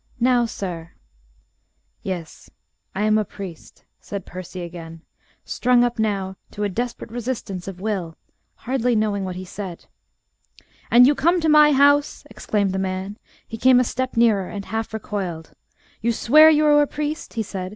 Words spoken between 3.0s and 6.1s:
am a priest," said Percy again, strung up